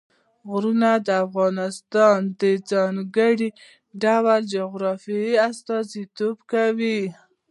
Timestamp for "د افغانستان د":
1.07-2.43